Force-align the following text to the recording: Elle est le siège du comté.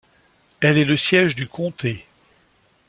Elle 0.61 0.79
est 0.79 0.83
le 0.85 0.97
siège 0.97 1.35
du 1.35 1.47
comté. 1.47 2.07